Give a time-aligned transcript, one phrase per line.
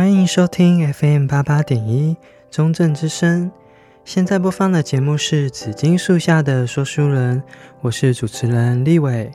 [0.00, 2.16] 欢迎收听 FM 八八点一
[2.50, 3.52] 中正之声。
[4.02, 7.42] 现在播放的节目是《紫金树下的说书人》，
[7.82, 9.30] 我是主持人立伟。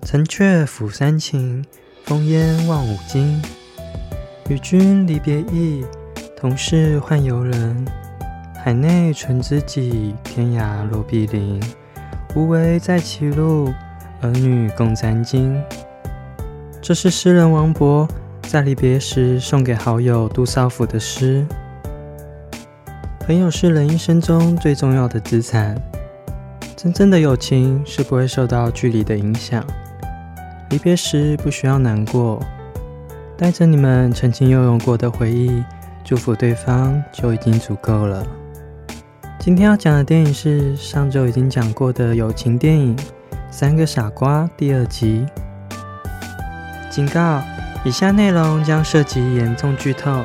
[0.00, 1.62] 城阙辅三秦，
[2.04, 3.42] 风烟望五津。
[4.48, 5.84] 与君离别意，
[6.34, 7.86] 同是宦游人。
[8.64, 11.62] 海内存知己，天涯若比邻。
[12.34, 13.70] 无为在歧路，
[14.22, 15.62] 儿女共沾巾。
[16.80, 18.08] 这是诗人王勃
[18.48, 21.44] 在离别时送给好友杜少府的诗。
[23.18, 25.76] 朋友是人一生中最重要的资产，
[26.76, 29.64] 真正的友情是不会受到距离的影响。
[30.70, 32.40] 离别时不需要难过，
[33.36, 35.64] 带着你们曾经拥有过的回忆，
[36.04, 38.24] 祝福对方就已经足够了。
[39.40, 42.96] 今天要讲的电影是上周已经讲过的友情电影
[43.50, 45.26] 《三个傻瓜》第二集。
[46.88, 47.42] 警告。
[47.86, 50.24] 以下内容将涉及严重剧透，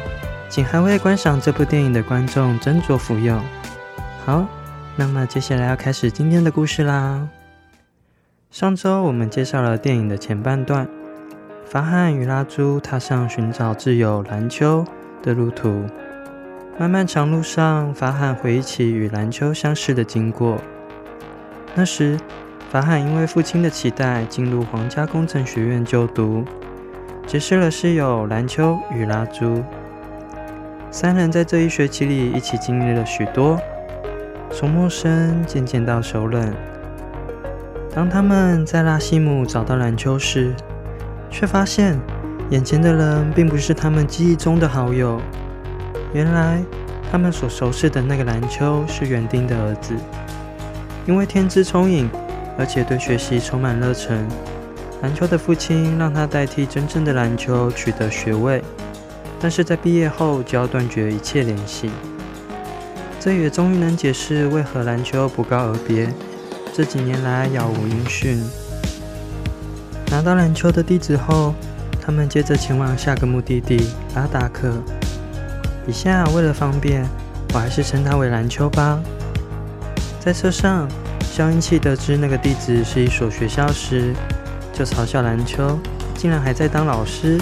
[0.49, 3.39] 请还未观赏这部电影的观众斟酌服用。
[4.25, 4.43] 好，
[4.95, 7.29] 那么接下来要开始今天的故事啦。
[8.49, 10.87] 上周我们介绍了电影的前半段，
[11.63, 14.83] 法罕与拉朱踏上寻找挚友兰秋
[15.21, 15.85] 的路途。
[16.79, 20.57] 漫漫长路上，法罕回忆起与兰秋相识的经过。
[21.75, 22.17] 那时，
[22.71, 26.43] 法罕因为父亲的期待，进入皇家工程学院就读。
[27.27, 29.63] 结识了室友兰秋与拉朱，
[30.91, 33.57] 三人在这一学期里一起经历了许多，
[34.51, 36.51] 从陌生渐渐到熟稔。
[37.93, 40.53] 当他们在拉西姆找到兰秋时，
[41.29, 41.97] 却发现
[42.49, 45.21] 眼前的人并不是他们记忆中的好友。
[46.13, 46.61] 原来，
[47.09, 49.93] 他们所熟识的那个兰秋是园丁的儿子，
[51.05, 52.09] 因为天资聪颖，
[52.57, 54.27] 而且对学习充满热忱。
[55.01, 58.63] 兰秋的父亲让他代替真正的兰秋取得学位，
[59.39, 61.89] 但是在毕业后就要断绝一切联系。
[63.19, 66.07] 这也终于能解释为何兰秋不告而别，
[66.71, 68.39] 这几年来杳无音讯。
[70.11, 71.55] 拿到兰秋的地址后，
[71.99, 74.71] 他们接着前往下个目的地拉达克。
[75.87, 77.03] 以下为了方便，
[77.53, 78.99] 我还是称他为兰秋吧。
[80.19, 80.87] 在车上，
[81.21, 84.13] 萧英气得知那个地址是一所学校时，
[84.73, 85.79] 就嘲笑兰秋
[86.15, 87.39] 竟然还在当老师，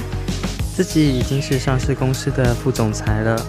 [0.75, 3.41] 自己已经是上市公司的副总裁了。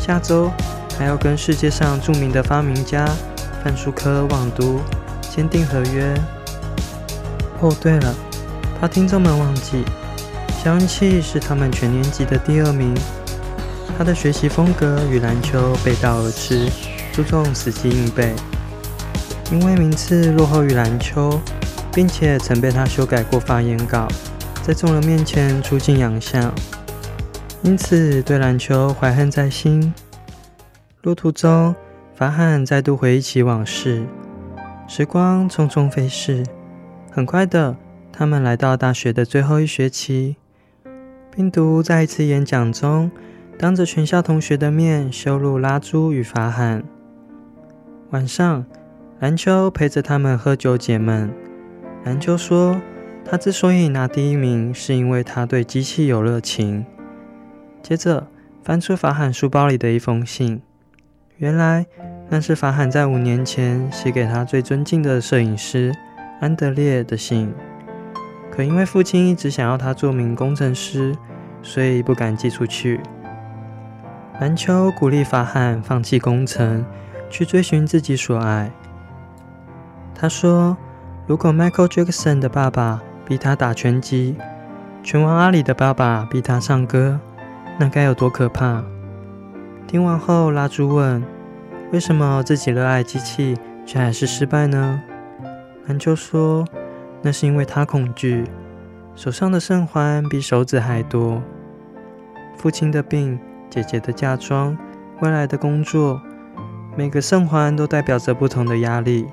[0.00, 0.50] 下周
[0.98, 3.08] 还要跟世界上著名的发明家
[3.62, 4.80] 范舒科望都
[5.20, 6.14] 签订合约。
[7.60, 8.14] 哦，对了，
[8.80, 9.84] 怕听众们忘记，
[10.62, 12.94] 萧恩气是他们全年级的第二名。
[13.98, 16.70] 他的学习风格与兰秋背道而驰，
[17.12, 18.34] 注重死记硬背，
[19.50, 21.40] 因为名次落后于兰秋。
[21.96, 24.06] 并且曾被他修改过发言稿，
[24.62, 26.52] 在众人面前出尽洋相，
[27.62, 29.94] 因此对篮球怀恨在心。
[31.00, 31.74] 路途中，
[32.14, 34.04] 法罕再度回忆起往事，
[34.86, 36.44] 时光匆匆飞逝。
[37.10, 37.74] 很快的，
[38.12, 40.36] 他们来到大学的最后一学期，
[41.34, 43.10] 病毒在一次演讲中，
[43.58, 46.84] 当着全校同学的面羞辱拉朱与法罕。
[48.10, 48.66] 晚上，
[49.18, 51.32] 兰秋陪着他们喝酒解闷。
[52.06, 52.80] 兰秋说
[53.28, 56.86] ：“他之所以拿第一名，是因为他对机器有热情。”
[57.82, 58.28] 接着
[58.62, 60.62] 翻出法罕书包里的一封信，
[61.38, 61.84] 原来
[62.28, 65.92] 那是法罕在五年前写给他最尊敬的摄影师
[66.40, 67.52] 安德烈的信。
[68.52, 71.12] 可因为父亲一直想要他做名工程师，
[71.60, 73.00] 所以不敢寄出去。
[74.40, 76.86] 兰秋鼓励法罕放弃工程，
[77.28, 78.70] 去追寻自己所爱。
[80.14, 80.76] 他说。
[81.26, 84.36] 如果 Michael Jackson 的爸爸逼他打拳击，
[85.02, 87.18] 拳王阿里的爸爸逼他唱歌，
[87.80, 88.84] 那该有多可怕？
[89.88, 91.24] 听完后，拉朱问
[91.92, 95.02] ：“为什么自己热爱机器，却还是失败呢？”
[95.88, 96.64] 兰秋说
[97.22, 98.44] ：“那是因为他恐惧，
[99.16, 101.42] 手上的圣环比手指还多。
[102.56, 103.36] 父亲的病，
[103.68, 104.78] 姐姐的嫁妆，
[105.20, 106.20] 未来的工作，
[106.96, 109.26] 每个圣环都代表着不同的压力。”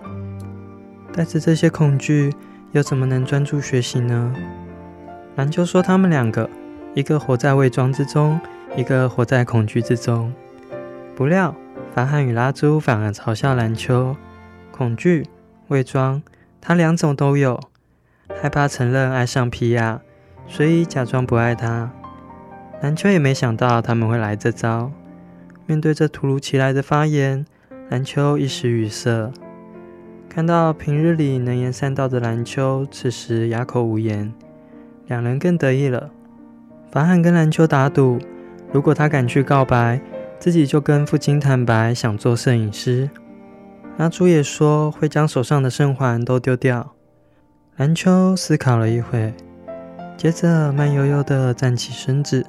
[1.13, 2.33] 带着这些恐惧，
[2.71, 4.33] 又怎么能专注学习呢？
[5.35, 6.49] 兰秋说：“他们两个，
[6.95, 8.39] 一个活在伪装之中，
[8.75, 10.33] 一个活在恐惧之中。”
[11.15, 11.55] 不料，
[11.93, 14.15] 法罕与拉朱反而嘲笑兰秋
[14.75, 15.27] ：“恐惧、
[15.67, 16.23] 伪装，
[16.59, 17.59] 他两种都有。
[18.41, 20.01] 害怕承认爱上皮亚，
[20.47, 21.91] 所以假装不爱他。”
[22.81, 24.91] 兰秋也没想到他们会来这招。
[25.67, 27.45] 面对这突如其来的发言，
[27.89, 29.31] 兰秋一时语塞。
[30.33, 34.33] 看到平日里能言善道的蓝秋，此时哑口无言，
[35.05, 36.09] 两人更得意了。
[36.89, 38.17] 法罕跟蓝秋打赌，
[38.71, 40.01] 如果他敢去告白，
[40.39, 43.07] 自己就跟父亲坦白想做摄影师。
[43.99, 46.95] 阿朱也说会将手上的圣环都丢掉。
[47.75, 49.31] 蓝秋思考了一会，
[50.17, 52.43] 接着慢悠悠地站起身子，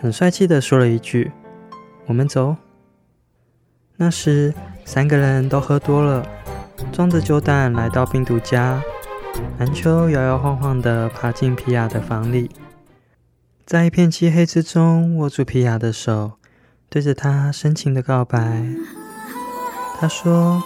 [0.00, 1.30] 很帅气地说了一句
[2.08, 2.56] ：“我们走。”
[3.98, 4.54] 那时
[4.86, 6.26] 三个人都喝多了，
[6.92, 8.82] 装着酒胆来到病毒家。
[9.58, 12.50] 兰秋摇摇晃晃地爬进皮亚的房里，
[13.66, 16.32] 在一片漆黑之中握住皮亚的手，
[16.88, 18.64] 对着她深情的告白。
[19.98, 20.62] 他说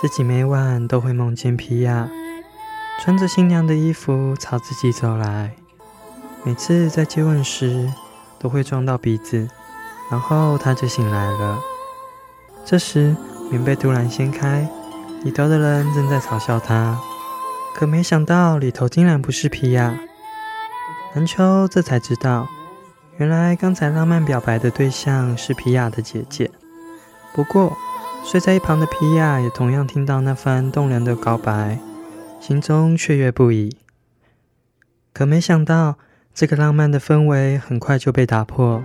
[0.00, 2.08] 自己每晚都会梦见皮亚。
[3.02, 5.54] 穿着新娘的衣服朝自己走来，
[6.44, 7.90] 每次在接吻时
[8.38, 9.48] 都会撞到鼻子，
[10.10, 11.58] 然后他就醒来了。
[12.66, 13.16] 这时
[13.50, 14.68] 棉被突然掀开，
[15.22, 16.98] 里头的人正在嘲笑他，
[17.74, 19.94] 可没想到里头竟然不是皮亚。
[21.14, 22.48] 兰秋这才知道，
[23.18, 26.50] 原来刚才浪漫表白的对象是皮亚的姐姐。
[27.34, 27.76] 不过
[28.24, 31.78] 睡在一旁的皮亚也同样听到那番动人的告白。
[32.40, 33.76] 心中雀跃不已，
[35.12, 35.98] 可没想到，
[36.32, 38.82] 这个浪漫的氛围很快就被打破。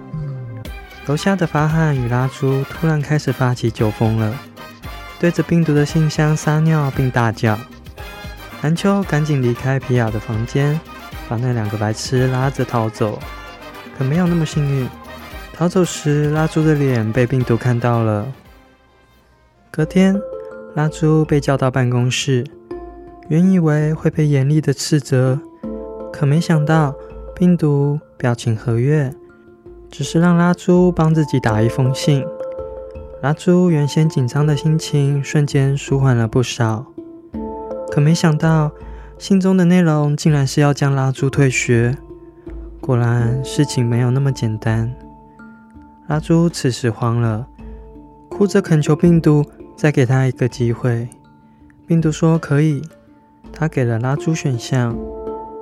[1.06, 4.36] 楼下的法罕与拉珠突然开始发起酒疯了，
[5.20, 7.58] 对着病毒的信箱撒尿并大叫。
[8.62, 10.80] 兰秋赶紧离开皮亚的房间，
[11.30, 13.20] 把那两个白痴拉着逃走。
[13.98, 14.90] 可没有那么幸运，
[15.54, 18.26] 逃走时拉朱的脸被病毒看到了。
[19.72, 20.20] 隔天，
[20.74, 22.44] 拉朱被叫到办公室。
[23.30, 25.40] 原以为会被严厉的斥责，
[26.12, 26.94] 可没想到
[27.36, 29.14] 病毒表情和悦，
[29.90, 32.26] 只是让拉朱帮自己打一封信。
[33.26, 36.86] 拉朱原先紧张的心情瞬间舒缓了不少。
[37.90, 38.72] 可没想到
[39.18, 41.98] 信中的内容竟然是要将拉朱退学。
[42.80, 44.94] 果然事情没有那么简单。
[46.06, 47.48] 拉朱此时慌了，
[48.30, 49.44] 哭着恳求病毒
[49.76, 51.10] 再给他一个机会。
[51.88, 52.84] 病毒说可以。
[53.52, 54.96] 他给了拉朱选项，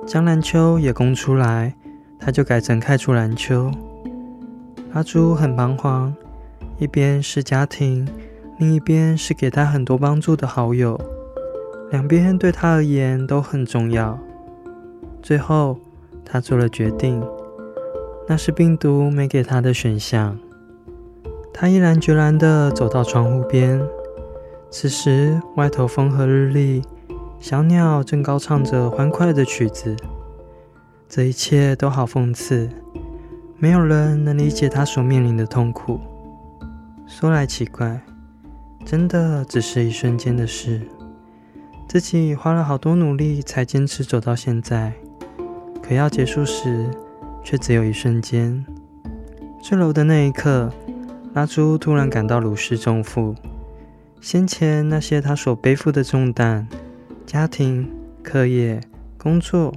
[0.06, 1.74] 将兰秋也供出来，
[2.18, 3.70] 他就改成开除兰秋。
[4.92, 6.14] 拉朱很彷徨，
[6.78, 8.08] 一边是家庭，
[8.58, 11.00] 另一边是给他很多帮助的好友，
[11.90, 14.18] 两边对他而言都很重要。
[15.22, 15.78] 最后，
[16.24, 17.22] 他做了决定，
[18.26, 20.36] 那是病毒没给他的选项。
[21.52, 23.80] 他毅然决然地走到窗户边，
[24.70, 26.82] 此时外头风和日丽。
[27.38, 29.94] 小鸟正高唱着欢快的曲子，
[31.08, 32.70] 这一切都好讽刺，
[33.58, 36.00] 没有人能理解他所面临的痛苦。
[37.06, 38.00] 说来奇怪，
[38.84, 40.80] 真的只是一瞬间的事，
[41.88, 44.92] 自己花了好多努力才坚持走到现在，
[45.82, 46.90] 可要结束时，
[47.42, 48.64] 却只有一瞬间。
[49.62, 50.72] 坠楼的那一刻，
[51.34, 53.34] 拉朱突然感到如释重负，
[54.20, 56.66] 先前那些他所背负的重担。
[57.26, 57.90] 家庭、
[58.22, 58.80] 课业、
[59.18, 59.74] 工作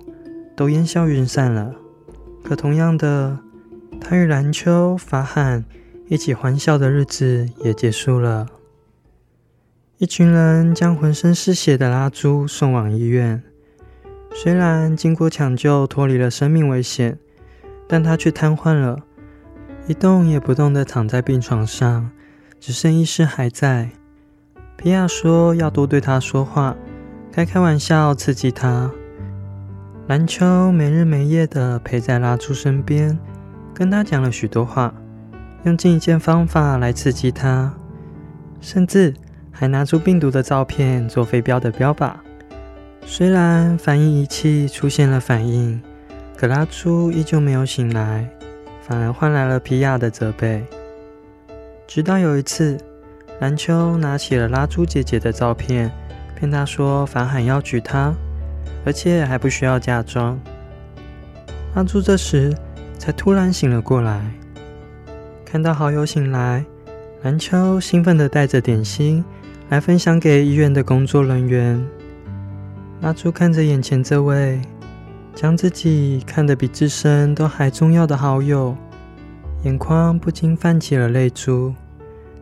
[0.56, 1.74] 都烟消云散了，
[2.44, 3.38] 可同样的，
[4.00, 5.64] 他与兰秋、法罕
[6.10, 8.48] 一起欢笑的日子也结束了。
[9.98, 13.44] 一群人将浑身是血的拉朱送往医院，
[14.34, 17.18] 虽然经过抢救脱离了生命危险，
[17.90, 19.04] 但他却瘫痪了，
[19.88, 22.10] 一动也不动地躺在病床上，
[22.60, 23.90] 只剩意识还在。
[24.78, 26.76] 皮亚说要多对他说话。
[27.30, 28.90] 该开玩笑刺激他。
[30.08, 33.20] 蓝秋没日没夜地陪在拉朱身边，
[33.74, 34.94] 跟他讲了许多话，
[35.68, 37.74] 用尽一切方法来刺激他，
[38.62, 39.14] 甚至
[39.52, 42.14] 还拿出病毒的照片做飞镖的标靶。
[43.06, 45.82] 虽然反应仪器出现了反应，
[46.38, 48.26] 可拉朱依旧没有醒来，
[48.82, 50.64] 反而换来了皮亚的责备。
[51.86, 52.78] 直到有一次，
[53.42, 55.92] 蓝秋拿起了拉朱姐姐的照片。
[56.34, 58.14] 骗她说法海要娶她，
[58.86, 60.40] 而且还不需要嫁妆。
[61.76, 62.56] 拉朱这时
[62.98, 64.22] 才突然醒了过来，
[65.50, 66.66] 看到好友醒来，
[67.22, 69.24] 蓝秋兴奋地带着点心
[69.70, 71.82] 来分享给医院的工作人员。
[73.00, 74.62] 拉朱看着眼前这位
[75.34, 78.76] 将自己看得比自身都还重要的好友，
[79.64, 81.74] 眼眶不禁泛起了泪珠。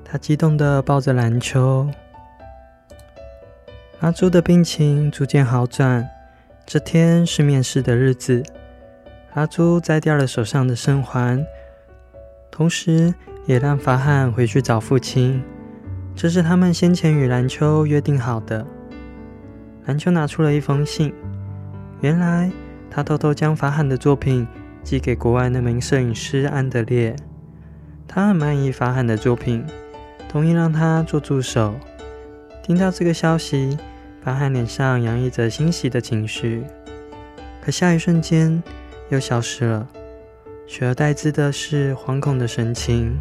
[0.04, 1.88] 他激动地抱着蓝秋。
[4.00, 6.10] 拉朱的病情逐渐好转。
[6.66, 8.42] 这天是面试的日子，
[9.36, 11.46] 拉朱摘掉了手上的生环，
[12.56, 13.14] 同时
[13.46, 15.44] 也让法罕回去找父亲。
[16.16, 18.66] 这是他们先前与蓝秋约定好的。
[19.86, 21.14] 蓝秋拿出了一封信，
[22.00, 22.50] 原来
[22.90, 24.48] 他偷偷将法罕的作品
[24.86, 27.14] 寄给国外那名摄影师安德烈。
[28.08, 29.66] 他很满意法罕的作品，
[30.30, 31.76] 同意让他做助手。
[32.64, 33.78] 听到这个消息，
[34.24, 36.64] 法罕脸上洋溢着欣喜的情绪，
[37.62, 38.64] 可下一瞬间
[39.10, 39.86] 又消失了，
[40.68, 43.18] 取而代之的是惶恐的神情。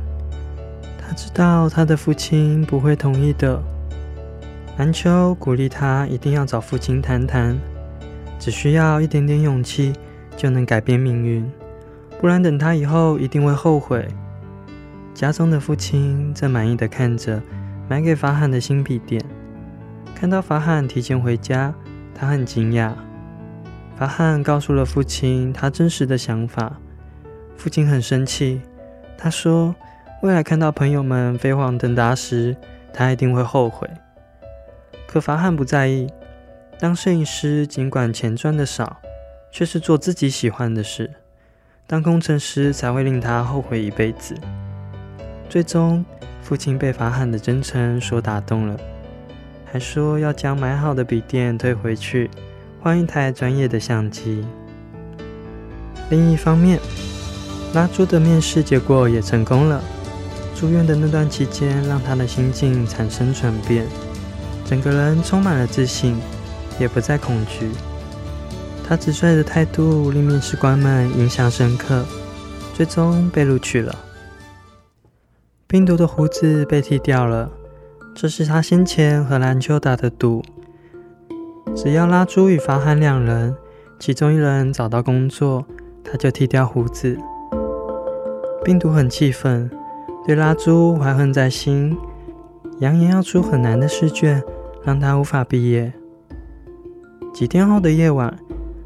[0.99, 3.63] 他知道他的父亲不会同意的。
[4.79, 7.57] 兰秋鼓励他一定要找父亲谈谈，
[8.39, 9.93] 只需要一点点勇气
[10.37, 11.49] 就能改变命运，
[12.21, 14.09] 不然等他以后一定会后悔。
[15.15, 17.41] 家中的父亲正满意的看着
[17.89, 19.23] 买给法罕的新笔电，
[20.13, 21.73] 看到法罕提前回家，
[22.15, 22.91] 他很惊讶。
[23.97, 26.81] 法罕告诉了父亲他真实的想法，
[27.57, 28.61] 父亲很生气，
[29.17, 29.75] 他说
[30.23, 32.57] 未来看到朋友们飞黄腾达时，
[32.93, 33.89] 他一定会后悔。
[35.07, 36.09] 可法汉不在意，
[36.79, 38.99] 当摄影师尽管钱赚的少，
[39.51, 41.07] 却是做自己喜欢的事；
[41.87, 44.35] 当工程师才会令他后悔一辈子。
[45.49, 46.05] 最终，
[46.43, 48.77] 父亲被法汉的真诚所打动了，
[49.65, 52.29] 还说要将买好的笔电退回去，
[52.83, 54.45] 换一台专业的相机。
[56.11, 56.79] 另一方面，
[57.75, 59.83] 拉朱的面试结果也成功了。
[60.55, 63.85] 住院的那段期间，让他的心境产生转变。
[64.65, 66.17] 整个人充满了自信，
[66.79, 67.71] 也不再恐惧。
[68.87, 72.05] 他直率的态度令面试官们印象深刻，
[72.75, 73.95] 最终被录取了。
[75.67, 77.51] 病毒的胡子被剃掉了，
[78.15, 80.43] 这是他先前和兰秋打的赌。
[81.75, 83.57] 只要拉朱与法罕两人
[83.99, 85.67] 其中一人找到工作，
[86.05, 87.19] 他就剃掉胡子。
[88.65, 89.71] 病毒很气愤，
[90.27, 91.97] 对拉朱怀恨在心，
[92.81, 94.43] 扬言要出很难的试卷。
[94.85, 95.91] 让他无法毕业。
[97.33, 98.39] 几天后的夜晚，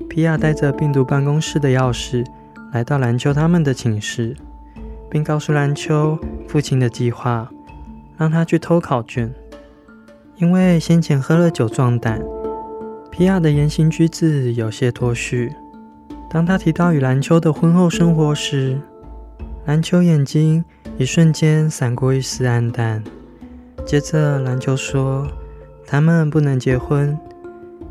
[0.08, 2.24] 皮亚带着病毒办公室的钥匙
[2.72, 4.36] 来到兰秋他们的寝室，
[5.10, 6.16] 并告诉兰秋
[6.46, 7.50] 父亲的计划，
[8.16, 9.34] 让他去偷考卷。
[10.36, 12.22] 因为先前喝了酒壮胆，
[13.10, 15.52] 皮亚的言行举止有些脱序。
[16.30, 18.80] 当他提到与兰秋的婚后生活时，
[19.68, 20.64] 兰秋眼睛
[20.96, 23.04] 一瞬间闪过一丝黯淡。
[23.84, 25.28] 接着，兰秋说。
[25.86, 27.18] 他们不能结婚，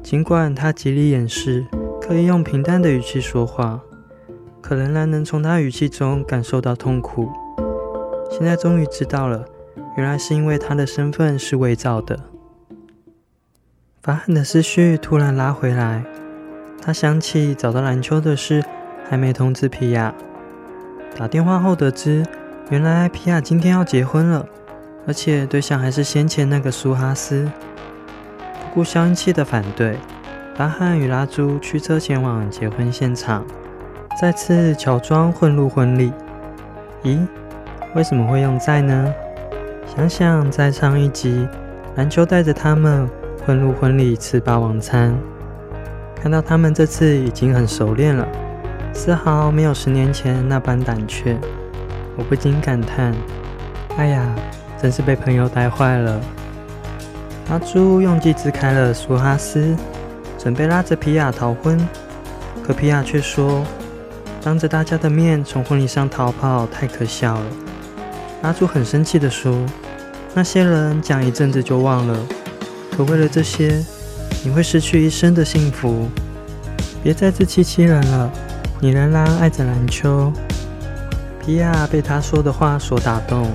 [0.02, 1.66] 尽管他极力掩饰，
[2.02, 3.80] 刻意用平淡的语气说话，
[4.60, 7.30] 可仍然能从他语气中感受到痛苦。
[8.32, 9.46] 现在终于知道了，
[9.98, 12.20] 原来是因为他的身份是伪造的。
[14.02, 16.04] 法罕的思绪突然拉回来，
[16.82, 18.64] 他想起找到兰秋的事，
[19.08, 20.14] 还没通知皮亚。
[21.16, 22.26] 打电话后得知，
[22.70, 24.46] 原来皮亚今天要结婚了，
[25.08, 27.50] 而且对象还是先前那个苏哈斯。
[28.38, 29.98] 不顾消音器的反对，
[30.56, 33.46] 巴汉与拉朱驱车前往结婚现场，
[34.20, 36.12] 再次乔装混入婚礼。
[37.04, 37.26] 咦，
[37.96, 39.14] 为什么会用在呢？
[39.96, 41.48] 想想在上一集，
[41.96, 43.10] 兰秋带着他们
[43.44, 45.18] 混入婚礼吃霸王餐，
[46.16, 48.28] 看到他们这次已经很熟练了，
[48.98, 51.38] 丝毫没有十年前那般胆怯，
[52.18, 53.14] 我不禁感叹：
[53.96, 54.36] 哎呀，
[54.82, 56.20] 真是被朋友带坏了。
[57.48, 59.78] 阿朱用计支开了苏哈斯，
[60.40, 61.80] 准备拉着皮亚逃婚，
[62.64, 63.64] 可皮亚却说
[64.42, 67.46] ：“当着大家的面从婚礼上逃跑太可笑了。”
[68.42, 69.64] 阿朱很生气地说
[70.34, 72.18] ：“那些人讲一阵子就忘了，
[72.98, 73.80] 可为了这些，
[74.44, 76.10] 你会失去一生的幸福。
[77.04, 78.30] 别再自欺欺人了，
[78.80, 80.32] 你仍然爱着兰秋。”
[81.44, 83.50] 皮亚被他说的话所打动，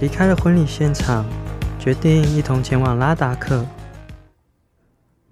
[0.00, 1.24] 离开了婚礼现场。
[1.78, 3.66] 决定一同前往拉达克。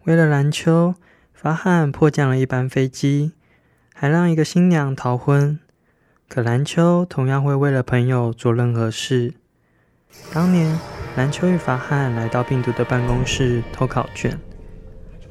[0.02, 0.96] 为了兰秋，
[1.32, 3.30] 法罕迫降了一班飞机，
[3.94, 5.60] 还让一个新娘逃婚。
[6.28, 9.34] 可兰秋同样会为了朋友做任何事。
[10.34, 10.76] 当年，
[11.16, 14.36] 兰秋与法罕来到病毒的办公室偷考卷。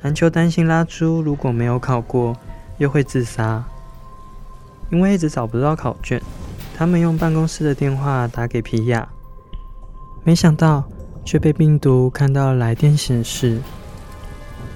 [0.01, 2.37] 兰秋担心拉朱如果没有考过，
[2.79, 3.63] 又会自杀。
[4.89, 6.19] 因为一直找不到考卷，
[6.75, 9.07] 他们用办公室的电话打给皮亚，
[10.23, 10.83] 没想到。
[11.25, 13.59] 却被病毒看到来电显示，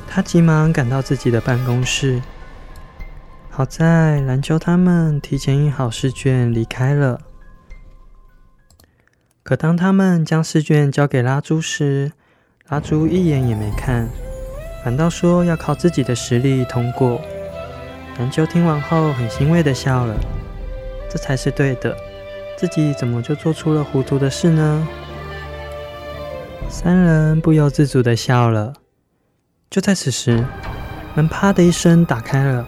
[0.07, 2.21] 他急忙赶到自己的办公室。
[3.49, 7.21] 好在兰秋他们提前印好试卷离开了。
[9.41, 12.11] 可当他们将试卷交给拉朱时，
[12.67, 14.07] 拉朱一眼也没看，
[14.83, 17.19] 反倒说要靠自己的实力通过。
[18.19, 20.15] 兰秋听完后很欣慰地笑了，
[21.09, 21.95] 这才是对的，
[22.55, 24.87] 自己怎么就做出了糊涂的事呢？
[26.69, 28.73] 三人不由自主地笑了。
[29.69, 30.45] 就在此时，
[31.15, 32.65] 门啪的一声打开了。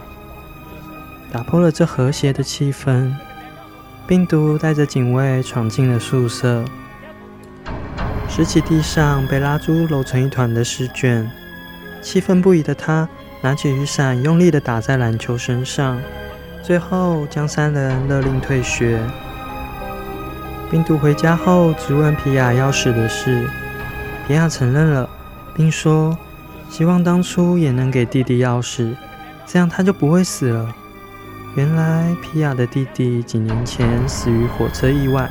[1.32, 3.12] 打破了这和谐的气氛。
[4.06, 6.64] 病毒带着警卫闯进了宿舍，
[8.28, 11.28] 拾起地上被拉猪揉成一团的试卷，
[12.00, 13.08] 气愤不已的他
[13.42, 16.00] 拿起雨伞，用力的打在篮球身上，
[16.62, 19.00] 最后将三人勒令退学。
[20.70, 23.48] 病毒回家后质问皮亚钥匙的事，
[24.26, 25.08] 皮亚承认了，
[25.54, 26.16] 并说
[26.68, 28.92] 希望当初也能给弟弟钥匙，
[29.46, 30.74] 这样他就不会死了。
[31.54, 35.30] 原来皮亚的弟弟几年前死于火车意外，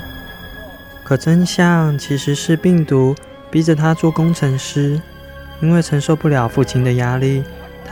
[1.04, 3.14] 可真相其实是病毒
[3.52, 5.00] 逼着他做工程师，
[5.62, 7.44] 因为承受不了父亲的压力，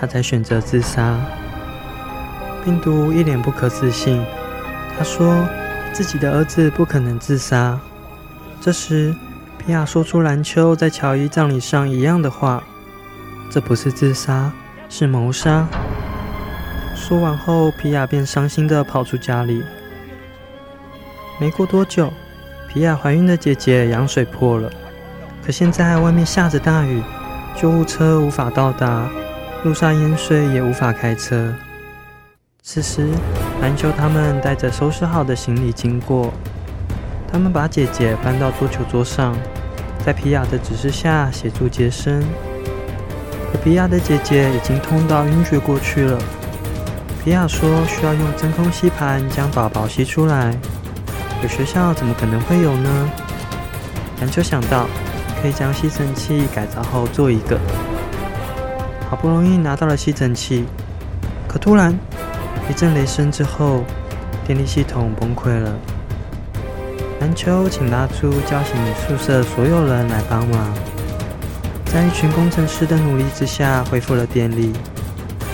[0.04, 1.18] 他才选择自杀。
[2.62, 4.22] 病毒一脸不可置信，
[4.98, 5.48] 他说
[5.94, 7.80] 自己的儿子不可能自杀。
[8.60, 9.16] 这时，
[9.58, 12.62] 皮亚说出兰秋在乔伊葬礼上一样的话
[13.50, 14.52] ：“这不是自杀，
[14.90, 15.66] 是谋杀。”
[16.94, 19.64] 说完后，皮亚便伤心地跑出家里。
[21.40, 22.12] 没过多久，
[22.68, 24.70] 皮亚怀孕的姐姐羊水破了，
[25.46, 27.02] 可现在外面下着大雨，
[27.56, 29.10] 救护车无法到达，
[29.64, 31.54] 路上淹水也无法开车。
[32.62, 33.08] 此时，
[33.62, 36.34] 篮球他们带着收拾好的行李经过，
[37.32, 39.34] 他们把姐姐搬到桌球桌上，
[40.06, 42.22] 在皮亚的指示下协助接生。
[43.54, 46.20] 可皮亚的姐姐已经痛到晕厥过去了。
[47.24, 50.54] 皮亚说：“需要用真空吸盘将宝宝吸出来。
[51.42, 53.10] 有学校怎么可能会有呢？”
[54.20, 54.88] 篮球想到
[55.42, 57.58] 可以将吸尘器改造后做一个，
[59.14, 60.66] 好不容易拿到了吸尘器，
[61.48, 61.96] 可突然
[62.68, 63.84] 一阵雷声之后，
[64.44, 65.72] 电力系统崩溃了。
[67.22, 70.74] 兰秋请拉出叫醒宿舍所有人来帮忙，
[71.86, 74.74] 在一群工程师的努力之下，恢复了电力。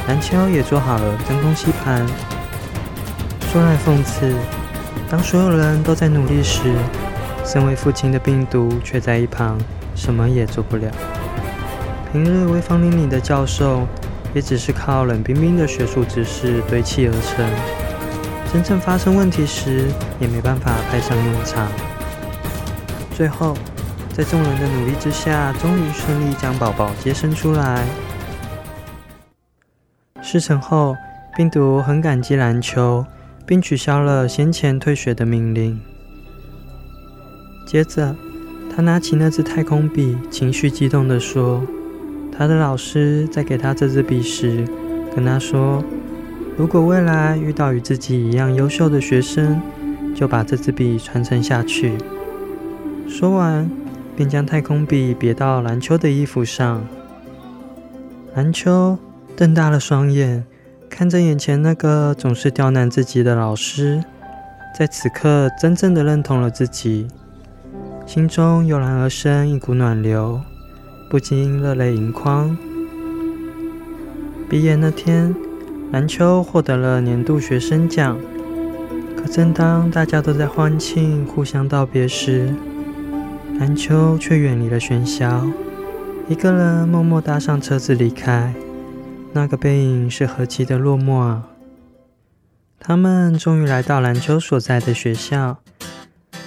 [0.07, 2.05] 兰秋也做好了真空吸盘。
[3.51, 4.33] 说来讽刺，
[5.09, 6.73] 当所有人都在努力时，
[7.43, 9.57] 身为父亲的病毒却在一旁
[9.95, 10.89] 什么也做不了。
[12.11, 13.87] 平日威风凛凛的教授，
[14.33, 17.47] 也只是靠冷冰冰的学术知识堆砌而成，
[18.51, 19.85] 真正发生问题时，
[20.19, 21.71] 也没办法派上用场。
[23.15, 23.55] 最后，
[24.11, 27.85] 在众人的努力之下，终于顺利将宝宝接生出来。
[30.19, 30.95] 事成后，
[31.37, 33.05] 病毒很感激篮球，
[33.45, 35.79] 并取消了先前退学的命令。
[37.67, 38.15] 接着，
[38.75, 41.61] 他拿起那支太空笔，情绪激动地说
[42.39, 44.65] ：“他的老师在给他这支笔时，
[45.13, 45.83] 跟他说，
[46.55, 49.61] 如果未来遇到与自己一样优秀的学生，
[50.15, 51.97] 就把这支笔传承下去。”
[53.09, 53.69] 说完，
[54.15, 56.81] 便将太空笔别到兰秋的衣服上。
[58.33, 58.97] 兰秋。
[59.35, 60.45] 瞪大了双眼，
[60.89, 64.03] 看着眼前那个总是刁难自己的老师，
[64.77, 67.07] 在此刻真正的认同了自己，
[68.05, 70.41] 心中油然而生一股暖流，
[71.09, 72.55] 不禁热泪盈眶。
[74.47, 75.35] 毕业那天，
[75.91, 78.15] 蓝秋获得了年度学生奖，
[79.17, 82.53] 可正当大家都在欢庆、互相道别时，
[83.57, 85.47] 蓝秋却远离了喧嚣，
[86.27, 88.53] 一个人默默搭上车子离开。
[89.33, 91.47] 那个背影是何其的落寞啊！
[92.79, 95.57] 他们终于来到兰秋所在的学校，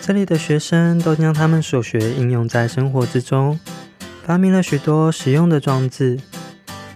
[0.01, 3.59] 这里的学生都将他们所学应用在生活之中，
[4.25, 6.19] 发明了许多实用的装置，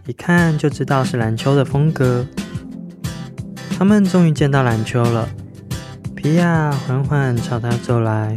[0.06, 2.24] 一看就知道是兰秋的风格。
[3.76, 5.28] 他们终于见到兰秋了，
[6.14, 8.34] 皮亚缓缓朝他走来，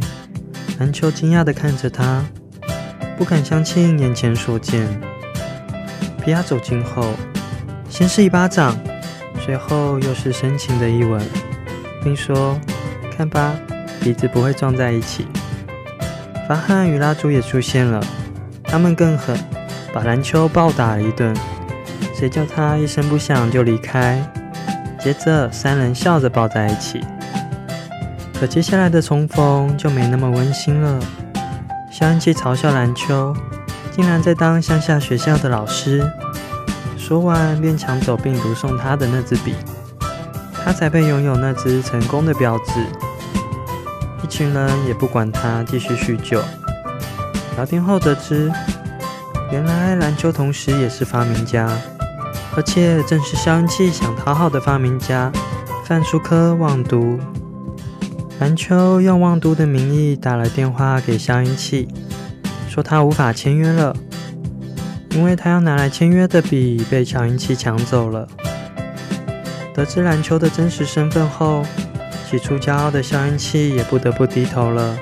[0.78, 2.24] 兰秋惊讶地看着他，
[3.16, 4.86] 不敢相信眼前所见。
[6.24, 7.14] 皮亚走近后。
[7.88, 8.78] 先是一巴掌，
[9.44, 11.20] 随后又是深情的一吻，
[12.04, 12.56] 并说
[13.16, 13.52] ：“看吧，
[14.00, 15.26] 鼻子不会撞在一起。”
[16.48, 18.00] 法汉与拉猪也出现了，
[18.70, 19.36] 他们更狠，
[19.92, 21.36] 把兰秋暴打了一顿。
[22.14, 24.22] 谁叫他一声不响就离开？
[25.02, 27.04] 接着三人笑着抱在一起。
[28.38, 31.00] 可接下来的重逢就没那么温馨了。
[31.90, 33.34] 消音器嘲笑兰秋，
[33.90, 36.08] 竟然在当乡下学校的老师。
[36.96, 39.56] 说完，便抢走病毒送他的那支笔，
[40.64, 42.86] 他才配拥有那支成功的标志。
[44.22, 46.40] 一群人也不管他，继续叙旧。
[47.56, 48.50] 聊天后得知，
[49.52, 51.68] 原来兰秋同时也是发明家，
[52.56, 55.30] 而且正是消音器想讨好的发明家
[55.84, 57.18] 范舒科望都。
[58.38, 61.86] 兰秋用望都的名义打了电话给消音器，
[62.68, 63.94] 说他无法签约了。
[65.10, 68.28] 因为他要拿来签约的笔被消音器抢走了。
[69.74, 71.64] 得知篮球的真实身份后，
[72.30, 74.96] 起初骄傲的消音器也不得不低头了。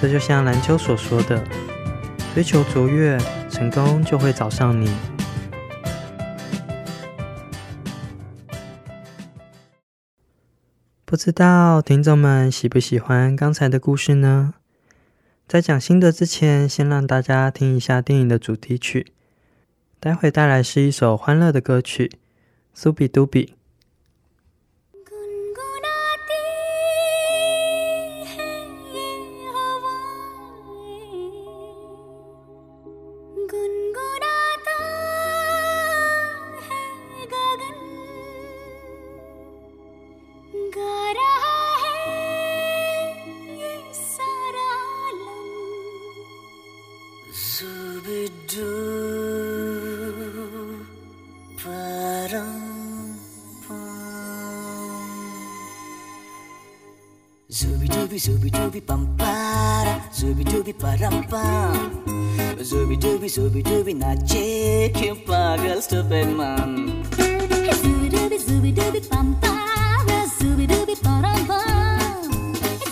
[0.00, 1.44] 这就像篮球所说的
[2.32, 3.18] ：“追求卓越，
[3.50, 4.88] 成功就会找上你。”
[11.04, 14.54] 不知道听众们喜不喜欢刚才的故事呢？
[15.48, 19.12] 在讲心得之前，先让大家听一下电影的主题曲。
[19.98, 22.06] 待会带来是一首欢乐的歌曲，
[22.72, 23.46] 《苏比杜比》。
[57.58, 59.94] Zubi dooby, zubi dooby, bum para.
[60.12, 61.90] Zubi dooby, param pam.
[62.68, 67.02] Zubi dooby, zubi dooby, na check you pagal stupid man.
[67.80, 70.18] Zubi dooby, zubi dooby, bum para.
[70.38, 72.30] Zubi dooby, param pam.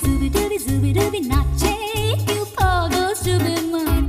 [0.02, 4.04] Zubi dooby, zubi dooby, na check you pagal stupid man.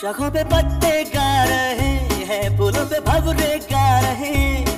[0.00, 1.92] शाखों पे पत्ते गा रहे
[2.28, 4.69] हैं पुलों पे भवरे गा रहे हैं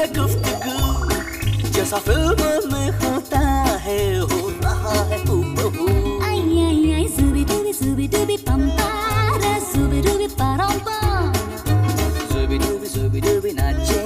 [0.00, 3.40] है गुफ्तगु। जैसा फ़िल्म में होता
[3.86, 5.88] है हो रहा है हूबहू।
[6.28, 10.96] आई आई आई जुबी डुबी जुबी डुबी पंपारा जुबी डुबी परंपा।
[12.32, 14.00] जुबी डुबी जुबी डुबी नाचे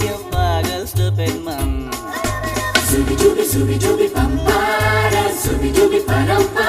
[0.00, 1.70] क्यों पागल स्टूपिड मम
[2.90, 6.68] जुबी डुबी जुबी डुबी पंपारा जुबी डुबी परंपा।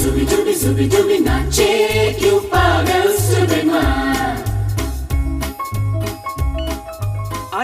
[0.00, 1.70] जुबी डुबी जुबी डुबी नाचे
[2.20, 4.13] क्यों पागल स्टूपिड मम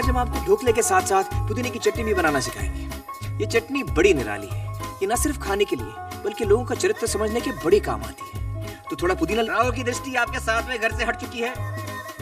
[0.01, 3.83] आज हम आपको ढोकले के साथ साथ पुदीने की चटनी भी बनाना सिखाएँगे। ये चटनी
[3.89, 4.61] बड़ी निराली है।
[5.01, 8.29] ये न सिर्फ़ खाने के लिए, बल्कि लोगों का चरित्र समझने के बड़े काम आती
[8.29, 11.53] है। तो थोड़ा पुदीना राव की दृष्टि आपके साथ में घर से हट चुकी है।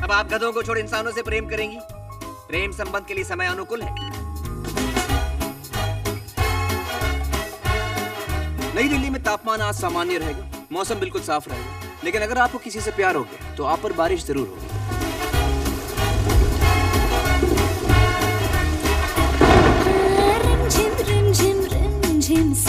[0.03, 1.77] अब आप गधों को छोड़ इंसानों से प्रेम करेंगी।
[2.49, 3.93] प्रेम संबंध के लिए समय अनुकूल है।
[8.75, 12.81] नई दिल्ली में तापमान आज सामान्य रहेगा। मौसम बिल्कुल साफ़ रहेगा। लेकिन अगर आपको किसी
[12.81, 14.78] से प्यार हो गया तो आप पर बारिश ज़रूर होगी।
[22.39, 22.68] inside.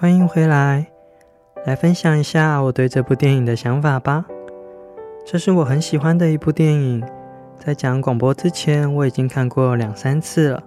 [0.00, 0.86] 欢迎回来，
[1.66, 4.24] 来分享一下我对这部电影的想法吧。
[5.26, 7.04] 这是我很喜欢的一部电影，
[7.62, 10.62] 在讲广播之前，我已经看过两三次了。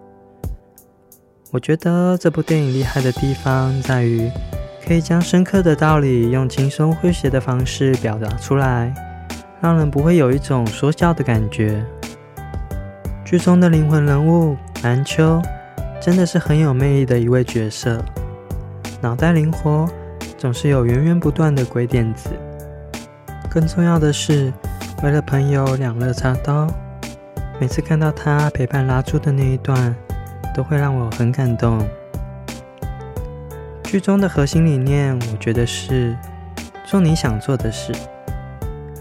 [1.50, 4.30] 我觉得这部电影厉害的地方在于，
[4.86, 8.94] 可以将深刻的道理用轻松诙谐的方式表达出来，
[9.60, 11.84] 让人不会有一种说教的感觉。
[13.26, 15.42] 剧中的灵魂人物蓝秋，
[16.00, 18.00] 真的是很有魅力的一位角色，
[19.04, 19.86] 脑袋灵活，
[20.38, 22.30] 总是有源源不断的鬼点子。
[23.52, 24.54] 更重要的是，
[25.04, 26.66] 为了朋友两肋插刀，
[27.60, 29.94] 每次看到他陪伴拉珠的那一段，
[30.56, 31.86] 都会让我很感动。
[33.84, 36.16] 剧中的核心理念，我觉得是
[36.86, 37.92] 做你想做的事，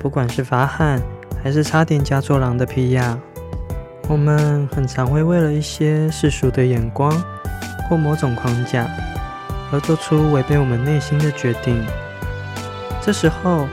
[0.01, 1.01] 不管是发汗，
[1.45, 3.17] 还是差点嫁做狼的皮亚。
[4.09, 7.09] 我们很常会为了一些世俗的眼光
[7.89, 8.85] 或某种框架，
[9.73, 11.85] 而做出违背我们内心的决定。
[13.01, 13.67] 这时候，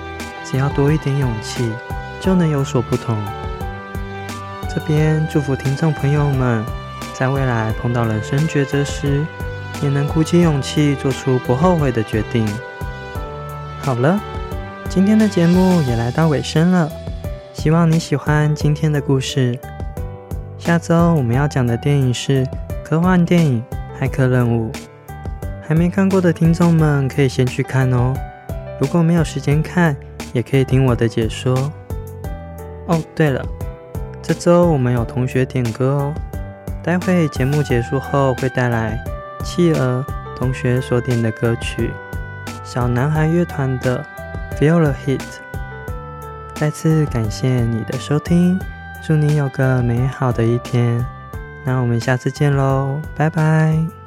[0.43, 1.71] 只要多一点勇气，
[2.19, 3.15] 就能有所不同。
[4.73, 6.63] 这边祝福听众朋友们，
[7.13, 9.25] 在未来碰到人生抉择时，
[9.83, 12.47] 也能鼓起勇气做出不后悔的决定。
[13.81, 14.19] 好了，
[14.89, 16.89] 今天的节目也来到尾声了，
[17.53, 19.59] 希望你喜欢今天的故事。
[20.57, 22.45] 下周我们要讲的电影是
[22.83, 23.63] 科幻电影
[24.01, 24.71] 《骇客任务》，
[25.69, 28.11] 还没看过的听众们可以先去看哦。
[28.81, 29.95] 如果没有时间看，
[30.33, 31.71] 也可以听我的解说。
[32.87, 33.45] 哦，对了，
[34.19, 36.13] 这周我们有同学点歌哦，
[36.81, 38.99] 待会节目结束后会带来
[39.43, 40.03] 企鹅
[40.35, 41.91] 同学所点的歌曲，
[42.63, 44.03] 小男孩乐团的
[44.57, 45.19] 《Feel the Heat》。
[46.55, 48.59] 再次感谢你的收听。
[49.05, 51.05] 祝你有个美好的一天，
[51.63, 53.98] 那我们下次见喽，拜拜。